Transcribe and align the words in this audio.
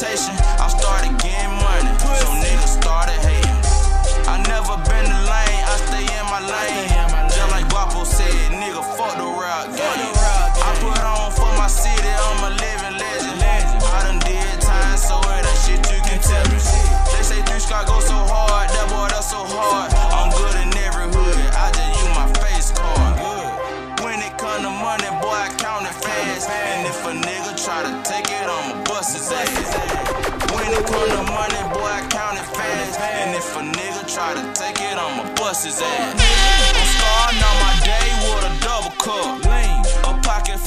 my 0.00 0.08
reputation. 0.08 0.34
I 0.60 0.68
started 0.68 1.18
getting 1.18 1.50
money, 1.50 1.98
so 2.18 2.26
niggas 2.42 2.80
started 2.80 3.18
hating. 3.20 3.58
I 4.28 4.42
never 4.46 4.76
been 4.88 5.04
the 5.04 5.20
lane, 5.26 5.62
I 5.64 5.76
stay 5.86 6.04
in 6.04 6.26
my 6.26 6.40
lane. 6.40 7.30
Just 7.30 7.50
like 7.50 7.68
Guapo 7.68 8.04
said, 8.04 8.52
nigga, 8.52 8.82
fuck 8.96 9.16
the 9.16 9.24
rap 9.24 9.66
game. 9.76 10.17
Fast. 26.38 26.50
And 26.50 26.86
if 26.86 27.04
a 27.06 27.12
nigga 27.12 27.52
try 27.64 27.82
to 27.82 27.92
take 28.08 28.30
it, 28.30 28.46
I'ma 28.46 28.84
bust 28.84 29.16
his 29.16 29.30
ass. 29.32 29.74
When 30.54 30.70
it 30.72 30.86
come 30.86 31.08
to 31.08 31.22
money, 31.32 31.62
boy, 31.74 31.84
I 31.84 32.06
count 32.10 32.38
it 32.38 32.46
fast. 32.54 33.00
And 33.00 33.34
if 33.34 33.56
a 33.56 33.60
nigga 33.60 34.02
try 34.12 34.34
to 34.34 34.44
take 34.54 34.80
it, 34.80 34.96
I'ma 34.96 35.34
bust 35.34 35.64
his 35.64 35.80
ass. 35.80 36.14
I'm 36.14 36.88
starting 36.98 37.42
on 37.42 37.56
my 37.62 37.74
day 37.84 38.08
with 38.22 38.50
a 38.50 38.52
double 38.64 38.94
cup. 38.98 39.44
A 40.04 40.12
pocket 40.22 40.58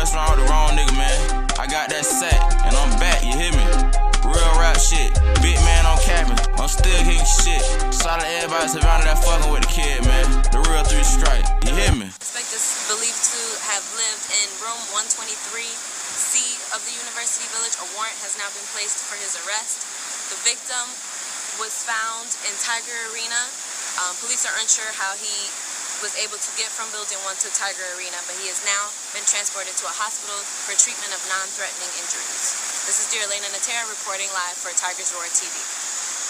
fucked 0.00 0.16
around 0.16 0.38
with 0.38 0.46
the 0.46 0.52
wrong 0.52 0.70
nigga, 0.72 0.96
man. 0.96 1.18
I 1.60 1.68
got 1.68 1.92
that 1.92 2.04
sack, 2.08 2.40
and 2.64 2.72
I'm 2.72 2.92
back, 2.96 3.20
you 3.20 3.36
hear 3.36 3.52
me? 3.52 3.64
Real 4.24 4.52
rap 4.56 4.78
shit. 4.80 5.12
Big 5.44 5.58
man 5.66 5.84
on 5.84 5.98
capping. 6.00 6.38
I'm 6.56 6.68
still 6.68 6.96
hitting 7.04 7.26
shit. 7.26 7.60
Out 8.08 8.24
everybody 8.24 8.68
surrounding 8.68 9.08
that 9.12 9.20
fucking 9.20 9.52
with 9.52 9.66
the 9.66 9.72
kid, 9.72 10.00
man. 10.08 10.24
The 10.54 10.60
real 10.72 10.84
three 10.88 11.04
strike. 11.04 11.44
You 11.68 11.76
hear 11.76 11.92
me? 11.92 12.08
Suspect 12.16 12.48
is 12.48 12.64
believed 12.88 13.22
to 13.28 13.42
have 13.68 13.84
lived 13.98 14.24
in 14.40 14.46
room 14.64 14.80
123C 14.96 16.32
of 16.72 16.80
the 16.88 16.94
University 16.96 17.44
Village. 17.52 17.76
A 17.76 17.86
warrant 17.92 18.16
has 18.24 18.40
now 18.40 18.48
been 18.56 18.64
placed 18.72 19.04
for 19.04 19.20
his 19.20 19.36
arrest. 19.44 19.84
The 20.32 20.38
victim 20.48 20.84
was 21.60 21.84
found 21.84 22.28
in 22.48 22.54
Tiger 22.64 22.96
Arena. 23.12 23.40
Um, 24.00 24.16
police 24.24 24.48
are 24.48 24.56
unsure 24.62 24.88
how 24.96 25.12
he 25.18 25.50
was 26.00 26.16
able 26.16 26.40
to 26.40 26.52
get 26.56 26.72
from 26.72 26.88
Building 26.96 27.20
1 27.28 27.36
to 27.44 27.48
Tiger 27.52 27.84
Arena, 27.96 28.16
but 28.24 28.32
he 28.40 28.48
has 28.48 28.64
now 28.64 28.88
been 29.12 29.24
transported 29.28 29.76
to 29.76 29.84
a 29.84 29.92
hospital 29.92 30.40
for 30.64 30.72
treatment 30.72 31.12
of 31.12 31.20
non-threatening 31.28 31.92
injuries. 32.00 32.56
This 32.88 33.04
is 33.04 33.06
Dear 33.12 33.28
Elena 33.28 33.52
Natera 33.52 33.84
reporting 33.84 34.32
live 34.32 34.56
for 34.56 34.72
Tigers 34.72 35.12
Roar 35.12 35.28
TV. 35.28 35.79